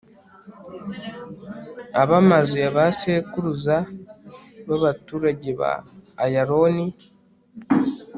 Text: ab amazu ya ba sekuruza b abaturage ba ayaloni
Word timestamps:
ab 2.01 2.09
amazu 2.21 2.55
ya 2.63 2.71
ba 2.75 2.85
sekuruza 2.99 3.75
b 4.67 4.69
abaturage 4.77 5.49
ba 5.61 5.71
ayaloni 6.25 6.87